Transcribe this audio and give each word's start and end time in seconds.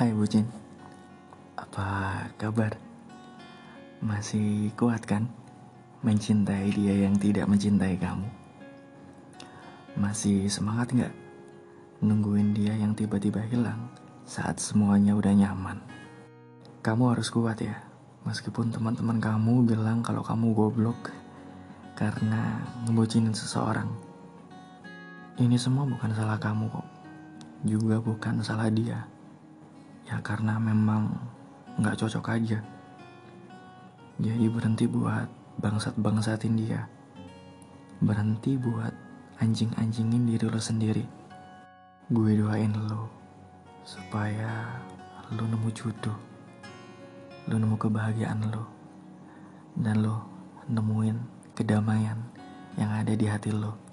Hai 0.00 0.16
Bucin 0.16 0.48
Apa 1.60 2.24
kabar? 2.40 2.72
Masih 4.00 4.72
kuat 4.72 5.04
kan? 5.04 5.28
Mencintai 6.00 6.72
dia 6.72 7.04
yang 7.04 7.20
tidak 7.20 7.44
mencintai 7.44 8.00
kamu 8.00 8.24
Masih 10.00 10.48
semangat 10.48 10.96
nggak? 10.96 11.12
Nungguin 12.00 12.56
dia 12.56 12.72
yang 12.80 12.96
tiba-tiba 12.96 13.44
hilang 13.44 13.92
Saat 14.24 14.56
semuanya 14.64 15.12
udah 15.12 15.36
nyaman 15.36 15.76
Kamu 16.80 17.12
harus 17.12 17.28
kuat 17.28 17.60
ya 17.60 17.76
Meskipun 18.24 18.72
teman-teman 18.72 19.20
kamu 19.20 19.68
bilang 19.68 20.00
kalau 20.00 20.24
kamu 20.24 20.56
goblok 20.56 21.12
Karena 21.92 22.56
ngebucinin 22.88 23.36
seseorang 23.36 23.92
Ini 25.36 25.60
semua 25.60 25.84
bukan 25.84 26.16
salah 26.16 26.40
kamu 26.40 26.72
kok 26.72 26.88
Juga 27.68 28.00
bukan 28.00 28.40
salah 28.40 28.72
dia 28.72 29.19
ya 30.10 30.18
karena 30.20 30.58
memang 30.58 31.14
nggak 31.78 31.96
cocok 32.02 32.34
aja. 32.34 32.58
Jadi 34.18 34.46
berhenti 34.50 34.84
buat 34.90 35.30
bangsat-bangsatin 35.62 36.58
dia. 36.58 36.84
Berhenti 38.02 38.58
buat 38.58 38.92
anjing-anjingin 39.38 40.28
diri 40.28 40.46
lo 40.50 40.60
sendiri. 40.60 41.06
Gue 42.10 42.34
doain 42.34 42.74
lo 42.74 43.06
supaya 43.86 44.82
lo 45.30 45.46
nemu 45.46 45.70
jodoh 45.72 46.18
lo 47.48 47.56
nemu 47.56 47.80
kebahagiaan 47.80 48.50
lo 48.52 48.68
dan 49.78 50.04
lo 50.04 50.26
nemuin 50.68 51.16
kedamaian 51.56 52.18
yang 52.76 52.90
ada 52.92 53.16
di 53.16 53.24
hati 53.24 53.50
lo 53.50 53.89